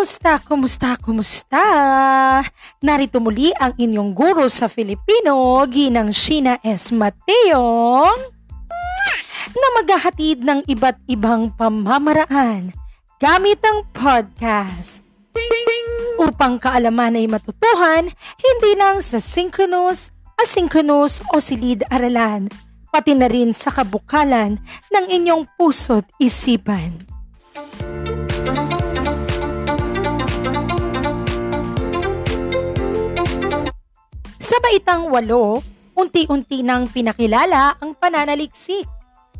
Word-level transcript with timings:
Kumusta, 0.00 0.40
kumusta, 0.40 0.90
kumusta? 0.96 1.64
Narito 2.80 3.20
muli 3.20 3.52
ang 3.60 3.76
inyong 3.76 4.16
guro 4.16 4.48
sa 4.48 4.64
Filipino, 4.64 5.60
Ginang 5.68 6.08
Sheena 6.08 6.56
S. 6.64 6.88
Mateong, 6.88 8.16
na 9.52 9.68
maghahatid 9.76 10.40
ng 10.40 10.64
iba't 10.72 11.04
ibang 11.04 11.52
pamamaraan 11.52 12.72
gamit 13.20 13.60
ang 13.60 13.84
podcast. 13.92 15.04
Upang 16.16 16.56
kaalaman 16.56 17.20
ay 17.20 17.28
matutuhan, 17.28 18.08
hindi 18.40 18.72
lang 18.80 19.04
sa 19.04 19.20
synchronous, 19.20 20.16
asynchronous 20.40 21.20
o 21.28 21.44
silid-aralan, 21.44 22.48
pati 22.88 23.12
na 23.12 23.28
rin 23.28 23.52
sa 23.52 23.68
kabukalan 23.68 24.56
ng 24.64 25.04
inyong 25.12 25.44
puso't 25.60 26.08
isipan. 26.16 27.09
Sa 34.40 34.56
baitang 34.64 35.12
walo, 35.12 35.60
unti-unti 35.92 36.64
nang 36.64 36.88
pinakilala 36.88 37.76
ang 37.76 37.92
pananaliksik, 37.92 38.88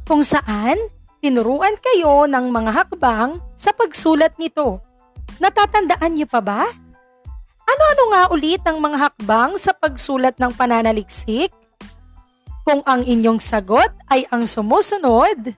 kung 0.04 0.20
saan 0.20 0.76
tinuruan 1.24 1.72
kayo 1.80 2.28
ng 2.28 2.52
mga 2.52 2.70
hakbang 2.84 3.40
sa 3.56 3.72
pagsulat 3.72 4.36
nito. 4.36 4.84
Natatandaan 5.40 6.12
niyo 6.12 6.28
pa 6.28 6.44
ba? 6.44 6.68
Ano-ano 7.64 8.02
nga 8.12 8.22
ulit 8.28 8.60
ang 8.68 8.76
mga 8.76 9.08
hakbang 9.08 9.56
sa 9.56 9.72
pagsulat 9.72 10.36
ng 10.36 10.52
pananaliksik? 10.52 11.48
Kung 12.68 12.84
ang 12.84 13.00
inyong 13.00 13.40
sagot 13.40 13.88
ay 14.12 14.28
ang 14.28 14.44
sumusunod, 14.44 15.56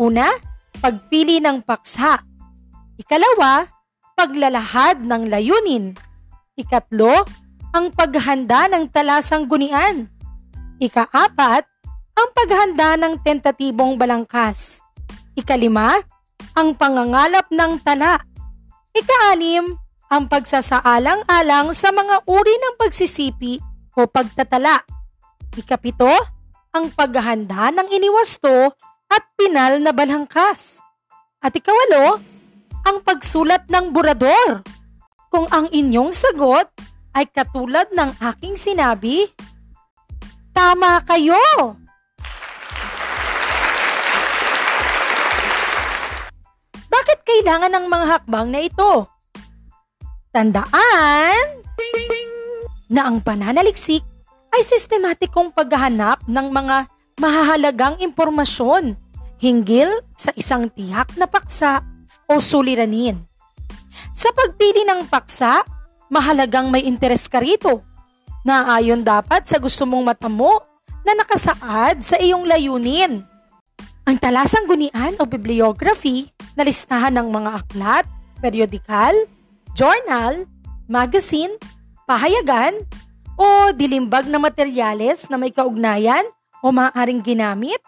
una, 0.00 0.32
pagpili 0.80 1.44
ng 1.44 1.60
paksa. 1.60 2.24
Ikalawa, 2.96 3.68
paglalahad 4.16 5.04
ng 5.04 5.28
layunin. 5.28 5.92
Ikatlo, 6.56 7.28
ang 7.72 7.88
paghanda 7.88 8.68
ng 8.68 8.84
talasang 8.92 9.48
gunian. 9.48 10.04
Ikaapat, 10.76 11.64
ang 12.12 12.28
paghanda 12.36 13.00
ng 13.00 13.16
tentatibong 13.24 13.96
balangkas. 13.96 14.84
Ikalima, 15.32 15.96
ang 16.52 16.76
pangangalap 16.76 17.48
ng 17.48 17.80
tala. 17.80 18.20
Ikaanim, 18.92 19.72
ang 20.12 20.28
pagsasaalang-alang 20.28 21.72
sa 21.72 21.88
mga 21.88 22.28
uri 22.28 22.52
ng 22.52 22.74
pagsisipi 22.76 23.56
o 23.96 24.04
pagtatala. 24.04 24.84
Ikapito, 25.56 26.12
ang 26.76 26.92
paghahanda 26.92 27.72
ng 27.72 27.88
iniwasto 27.88 28.76
at 29.08 29.24
pinal 29.40 29.80
na 29.80 29.96
balangkas. 29.96 30.84
At 31.40 31.56
ikawalo, 31.56 32.20
ang 32.84 33.00
pagsulat 33.00 33.64
ng 33.72 33.96
burador. 33.96 34.60
Kung 35.32 35.48
ang 35.48 35.72
inyong 35.72 36.12
sagot 36.12 36.68
ay 37.12 37.28
katulad 37.28 37.88
ng 37.92 38.16
aking 38.32 38.56
sinabi? 38.56 39.28
Tama 40.52 41.00
kayo! 41.04 41.40
Bakit 46.92 47.18
kailangan 47.24 47.72
ng 47.72 47.86
mga 47.88 48.06
hakbang 48.08 48.48
na 48.52 48.60
ito? 48.60 49.08
Tandaan 50.32 51.64
na 52.92 53.08
ang 53.08 53.24
pananaliksik 53.24 54.04
ay 54.52 54.62
sistematikong 54.64 55.48
paghahanap 55.52 56.24
ng 56.28 56.46
mga 56.52 56.76
mahahalagang 57.16 57.96
impormasyon 58.00 58.96
hinggil 59.40 59.88
sa 60.12 60.30
isang 60.36 60.68
tiyak 60.68 61.08
na 61.16 61.24
paksa 61.24 61.80
o 62.28 62.38
suliranin. 62.38 63.24
Sa 64.12 64.28
pagpili 64.36 64.84
ng 64.84 65.08
paksa, 65.08 65.64
mahalagang 66.12 66.68
may 66.68 66.84
interes 66.84 67.24
ka 67.24 67.40
rito 67.40 67.80
na 68.44 68.76
ayon 68.76 69.00
dapat 69.00 69.48
sa 69.48 69.56
gusto 69.56 69.88
mong 69.88 70.12
matamo 70.12 70.60
na 71.00 71.16
nakasaad 71.16 72.04
sa 72.04 72.20
iyong 72.20 72.44
layunin. 72.44 73.24
Ang 74.04 74.16
talasang 74.20 74.68
gunian 74.68 75.16
o 75.16 75.24
bibliography 75.24 76.28
na 76.52 76.68
listahan 76.68 77.16
ng 77.16 77.32
mga 77.32 77.50
aklat, 77.64 78.04
periodikal, 78.44 79.14
journal, 79.72 80.44
magazine, 80.84 81.56
pahayagan, 82.04 82.76
o 83.40 83.72
dilimbag 83.72 84.28
na 84.28 84.36
materyales 84.36 85.32
na 85.32 85.40
may 85.40 85.48
kaugnayan 85.48 86.22
o 86.60 86.68
maaaring 86.68 87.24
ginamit 87.24 87.80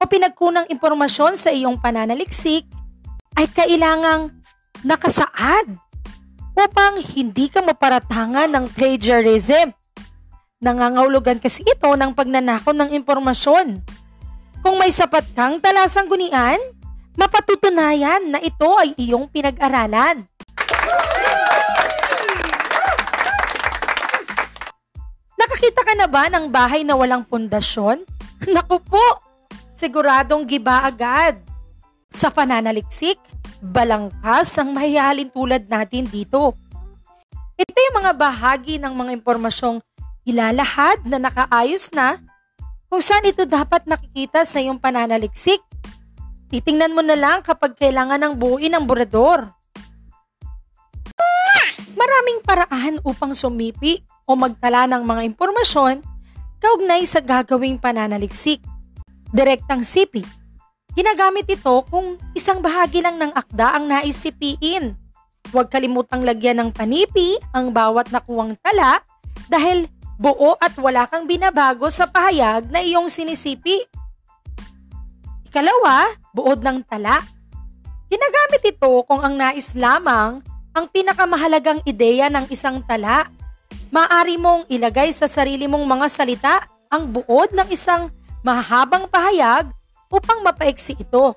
o 0.00 0.08
pinagkunang 0.08 0.64
impormasyon 0.72 1.36
sa 1.36 1.52
iyong 1.52 1.76
pananaliksik 1.76 2.64
ay 3.36 3.46
kailangang 3.52 4.32
nakasaad 4.80 5.76
upang 6.56 7.04
hindi 7.12 7.52
ka 7.52 7.60
maparatangan 7.60 8.48
ng 8.48 8.64
plagiarism. 8.72 9.76
Nangangahulugan 10.56 11.36
kasi 11.36 11.60
ito 11.68 11.92
ng 11.92 12.16
pagnanakaw 12.16 12.72
ng 12.72 12.90
impormasyon. 12.96 13.84
Kung 14.64 14.80
may 14.80 14.88
sapat 14.88 15.28
kang 15.36 15.60
talasang 15.60 16.08
gunian, 16.08 16.56
mapatutunayan 17.14 18.32
na 18.32 18.40
ito 18.40 18.66
ay 18.80 18.96
iyong 18.96 19.28
pinag-aralan. 19.28 20.24
Nakakita 25.36 25.80
ka 25.84 25.92
na 25.92 26.08
ba 26.08 26.32
ng 26.32 26.48
bahay 26.48 26.82
na 26.82 26.96
walang 26.96 27.22
pundasyon? 27.28 28.00
Naku 28.56 28.80
po, 28.80 29.04
siguradong 29.76 30.48
giba 30.48 30.88
agad. 30.88 31.36
Sa 32.08 32.32
pananaliksik, 32.32 33.20
balangkas 33.60 34.56
ang 34.60 34.76
mahihalin 34.76 35.32
tulad 35.32 35.66
natin 35.66 36.04
dito. 36.06 36.52
Ito 37.56 37.72
yung 37.72 37.96
mga 38.04 38.12
bahagi 38.16 38.76
ng 38.76 38.92
mga 38.92 39.10
impormasyong 39.22 39.80
ilalahad 40.28 41.06
na 41.08 41.16
nakaayos 41.16 41.88
na 41.96 42.20
kung 42.86 43.00
saan 43.00 43.24
ito 43.24 43.48
dapat 43.48 43.88
nakikita 43.88 44.44
sa 44.44 44.60
iyong 44.60 44.76
pananaliksik. 44.76 45.62
Titingnan 46.52 46.94
mo 46.94 47.02
na 47.02 47.16
lang 47.18 47.42
kapag 47.42 47.74
kailangan 47.74 48.22
ng 48.22 48.34
buuin 48.38 48.76
ang 48.76 48.84
burador. 48.84 49.50
Maraming 51.96 52.44
paraan 52.44 53.00
upang 53.02 53.32
sumipi 53.32 54.04
o 54.28 54.36
magtala 54.36 54.84
ng 54.86 55.02
mga 55.02 55.22
impormasyon 55.32 56.04
kaugnay 56.60 57.02
sa 57.08 57.24
gagawing 57.24 57.80
pananaliksik. 57.80 58.60
Direktang 59.32 59.82
sipi 59.82 60.45
Ginagamit 60.96 61.44
ito 61.44 61.84
kung 61.92 62.16
isang 62.32 62.64
bahagi 62.64 63.04
lang 63.04 63.20
ng 63.20 63.36
akda 63.36 63.76
ang 63.76 63.84
naisipiin. 63.84 64.96
Huwag 65.52 65.68
kalimutang 65.68 66.24
lagyan 66.24 66.56
ng 66.56 66.70
panipi 66.72 67.36
ang 67.52 67.68
bawat 67.68 68.08
nakuwang 68.08 68.56
tala 68.64 69.04
dahil 69.52 69.92
buo 70.16 70.56
at 70.56 70.72
wala 70.80 71.04
kang 71.04 71.28
binabago 71.28 71.92
sa 71.92 72.08
pahayag 72.08 72.72
na 72.72 72.80
iyong 72.80 73.12
sinisipi. 73.12 73.76
Ikalawa, 75.52 76.16
buod 76.32 76.64
ng 76.64 76.80
tala. 76.88 77.20
Ginagamit 78.08 78.64
ito 78.64 79.04
kung 79.04 79.20
ang 79.20 79.36
nais 79.36 79.76
lamang 79.76 80.40
ang 80.72 80.86
pinakamahalagang 80.88 81.84
ideya 81.84 82.32
ng 82.32 82.48
isang 82.48 82.80
tala. 82.88 83.28
Maari 83.92 84.40
mong 84.40 84.64
ilagay 84.72 85.12
sa 85.12 85.28
sarili 85.28 85.68
mong 85.68 85.84
mga 85.84 86.06
salita 86.08 86.54
ang 86.88 87.12
buod 87.12 87.52
ng 87.52 87.68
isang 87.68 88.08
mahabang 88.40 89.04
pahayag 89.12 89.68
upang 90.10 90.42
mapaiksi 90.42 90.96
ito. 90.96 91.36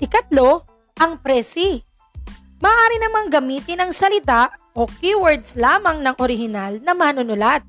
Ikatlo, 0.00 0.64
ang 0.96 1.20
presi. 1.20 1.80
Maaari 2.60 2.96
namang 3.00 3.28
gamitin 3.32 3.80
ang 3.80 3.92
salita 3.92 4.52
o 4.76 4.84
keywords 4.88 5.56
lamang 5.56 6.04
ng 6.04 6.16
orihinal 6.20 6.80
na 6.80 6.92
manunulat. 6.92 7.64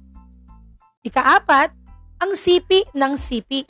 Ikaapat, 1.04 1.76
ang 2.22 2.32
sipi 2.38 2.86
ng 2.94 3.18
sipi. 3.18 3.66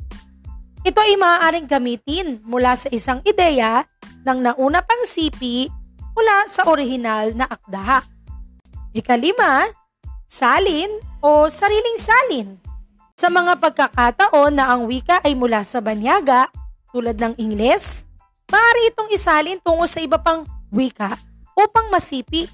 Ito 0.81 1.00
ay 1.00 1.16
maaaring 1.18 1.70
gamitin 1.70 2.42
mula 2.46 2.75
sa 2.75 2.90
isang 2.94 3.22
ideya 3.25 3.86
ng 4.25 4.40
nauna 4.46 4.81
pang 4.86 5.04
sipi 5.06 5.70
mula 6.14 6.46
sa 6.46 6.70
orihinal 6.70 7.34
na 7.34 7.50
akda. 7.50 8.06
Ikalima, 8.94 9.72
salin 10.30 10.90
o 11.25 11.50
sariling 11.50 11.98
salin. 11.98 12.61
Sa 13.22 13.30
mga 13.30 13.54
pagkakataon 13.62 14.50
na 14.50 14.74
ang 14.74 14.90
wika 14.90 15.22
ay 15.22 15.38
mula 15.38 15.62
sa 15.62 15.78
banyaga, 15.78 16.50
tulad 16.90 17.14
ng 17.22 17.38
Ingles, 17.38 18.02
maaari 18.50 18.90
itong 18.90 19.14
isalin 19.14 19.62
tungo 19.62 19.86
sa 19.86 20.02
iba 20.02 20.18
pang 20.18 20.42
wika 20.74 21.22
upang 21.54 21.94
masipi. 21.94 22.50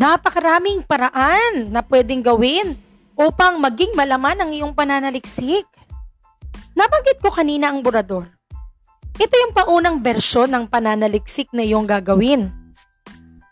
Napakaraming 0.00 0.88
paraan 0.88 1.68
na 1.68 1.84
pwedeng 1.84 2.24
gawin 2.24 2.80
upang 3.20 3.60
maging 3.60 3.92
malaman 3.92 4.40
ang 4.40 4.56
iyong 4.56 4.72
pananaliksik. 4.72 5.68
Nabanggit 6.72 7.20
ko 7.20 7.28
kanina 7.28 7.68
ang 7.68 7.84
burador. 7.84 8.24
Ito 9.20 9.36
yung 9.36 9.52
paunang 9.52 10.00
bersyon 10.00 10.48
ng 10.48 10.64
pananaliksik 10.64 11.52
na 11.52 11.60
iyong 11.60 11.84
gagawin. 11.84 12.59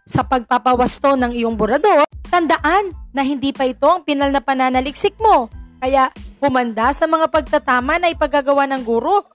Sa 0.08 0.24
pagpapawasto 0.24 1.20
ng 1.20 1.36
iyong 1.36 1.52
burador, 1.52 2.08
tandaan 2.32 2.96
na 3.12 3.20
hindi 3.20 3.52
pa 3.52 3.68
ito 3.68 3.84
ang 3.84 4.08
pinal 4.08 4.32
na 4.32 4.40
pananaliksik 4.40 5.12
mo. 5.20 5.52
Kaya 5.84 6.08
humanda 6.40 6.96
sa 6.96 7.04
mga 7.04 7.28
pagtatama 7.28 8.00
na 8.00 8.08
ipagagawa 8.08 8.64
ng 8.72 8.82
guro. 8.88 9.28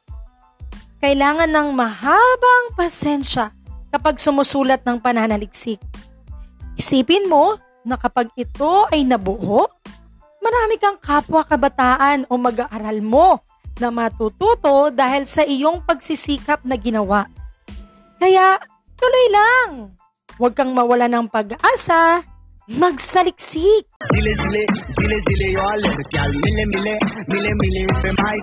Kailangan 0.97 1.45
ng 1.45 1.69
mahabang 1.77 2.73
pasensya 2.73 3.53
kapag 3.93 4.17
sumusulat 4.17 4.81
ng 4.81 4.97
pananaliksik. 4.97 5.77
Isipin 6.73 7.29
mo 7.29 7.61
na 7.85 7.93
kapag 7.93 8.33
ito 8.33 8.89
ay 8.89 9.05
nabuo, 9.05 9.69
marami 10.41 10.81
kang 10.81 10.97
kapwa 10.97 11.45
kabataan 11.45 12.25
o 12.25 12.33
mag-aaral 12.33 12.97
mo 12.97 13.45
na 13.77 13.93
matututo 13.93 14.89
dahil 14.89 15.29
sa 15.29 15.45
iyong 15.45 15.85
pagsisikap 15.85 16.65
na 16.65 16.81
ginawa. 16.81 17.29
Kaya 18.17 18.57
tuloy 18.97 19.27
lang. 19.29 19.69
Huwag 20.41 20.57
kang 20.57 20.73
mawala 20.73 21.05
ng 21.05 21.29
pag-asa. 21.29 22.25
Magsaliksik. 22.65 23.85
Zile 24.17 24.31
zile, 24.33 24.63
zile 24.97 25.17
zile 25.29 25.47
yo 25.51 25.61
alergial 25.61 26.31
Mile 26.41 26.63
mile, 26.71 26.95
mile 27.27 27.51
mile 27.59 27.81
pe 27.99 28.09
mai 28.17 28.39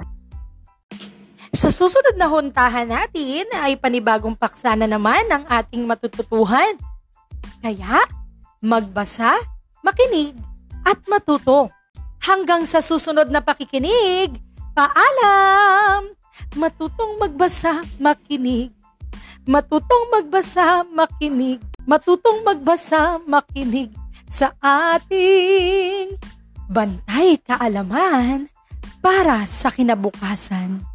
Sa 1.50 1.72
susunod 1.72 2.14
na 2.14 2.28
huntahan 2.30 2.86
natin 2.86 3.48
ay 3.58 3.74
panibagong 3.80 4.36
paksa 4.38 4.76
na 4.78 4.86
naman 4.86 5.24
ang 5.32 5.48
ating 5.50 5.82
matututuhan. 5.82 6.78
Kaya, 7.64 8.06
magbasa, 8.62 9.34
makinig, 9.82 10.36
at 10.86 11.00
matuto. 11.10 11.72
Hanggang 12.22 12.68
sa 12.68 12.84
susunod 12.84 13.32
na 13.32 13.42
pakikinig, 13.42 14.36
paalam! 14.76 16.12
Matutong 16.54 17.18
magbasa, 17.18 17.82
makinig. 17.98 18.70
Matutong 19.48 20.12
magbasa, 20.12 20.84
makinig. 20.86 21.69
Matutong 21.90 22.46
magbasa, 22.46 23.18
makinig 23.26 23.90
sa 24.30 24.54
ating 24.62 26.14
bantay 26.70 27.34
kaalaman 27.42 28.46
para 29.02 29.42
sa 29.50 29.74
kinabukasan. 29.74 30.86